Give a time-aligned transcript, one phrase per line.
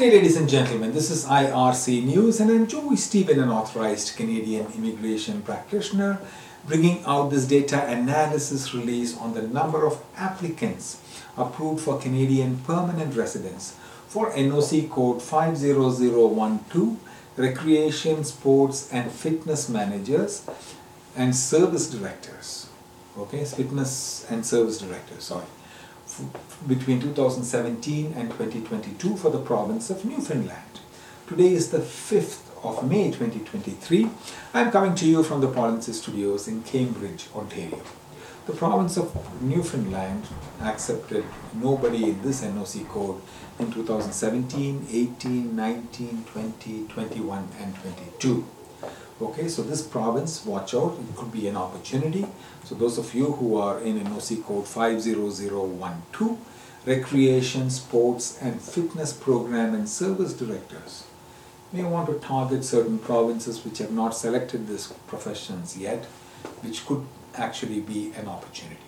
[0.00, 0.94] day, ladies and gentlemen.
[0.94, 6.18] This is IRC News, and I'm Joy Stephen, an authorized Canadian immigration practitioner,
[6.66, 11.02] bringing out this data analysis release on the number of applicants
[11.36, 13.76] approved for Canadian permanent residence
[14.08, 16.96] for NOC code 50012,
[17.36, 20.48] recreation, sports, and fitness managers
[21.14, 22.70] and service directors.
[23.18, 25.44] Okay, fitness and service directors, sorry
[26.66, 30.80] between 2017 and 2022 for the province of Newfoundland.
[31.26, 34.10] Today is the 5th of May 2023.
[34.52, 37.80] I'm coming to you from the Polinsys Studios in Cambridge, Ontario.
[38.46, 40.26] The province of Newfoundland
[40.60, 41.24] accepted
[41.54, 43.20] nobody in this NOC code
[43.58, 48.46] in 2017, 18, 19, 20, 21 and 22.
[49.22, 52.26] Okay, so this province, watch out, it could be an opportunity.
[52.64, 56.38] So those of you who are in NOC code 50012,
[56.86, 61.04] recreation, sports and fitness program and service directors
[61.70, 66.06] may want to target certain provinces which have not selected these professions yet,
[66.62, 68.78] which could actually be an opportunity.